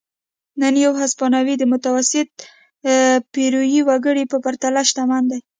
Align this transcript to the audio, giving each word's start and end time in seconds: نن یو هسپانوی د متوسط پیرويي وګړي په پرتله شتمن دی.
نن 0.61 0.73
یو 0.85 0.93
هسپانوی 1.01 1.55
د 1.57 1.63
متوسط 1.73 2.29
پیرويي 3.33 3.81
وګړي 3.89 4.23
په 4.31 4.37
پرتله 4.45 4.81
شتمن 4.89 5.23
دی. 5.31 5.39